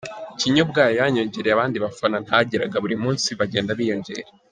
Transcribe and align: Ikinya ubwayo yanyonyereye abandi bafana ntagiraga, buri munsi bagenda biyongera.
Ikinya 0.33 0.61
ubwayo 0.65 0.93
yanyonyereye 0.99 1.53
abandi 1.53 1.77
bafana 1.85 2.17
ntagiraga, 2.25 2.81
buri 2.83 2.95
munsi 3.03 3.27
bagenda 3.39 3.71
biyongera. 3.79 4.29